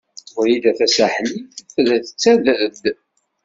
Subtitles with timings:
[0.37, 2.77] Wrida Tasaḥlit tella tettader-d.